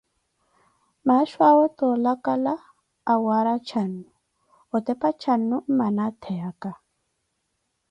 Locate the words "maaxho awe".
1.05-1.65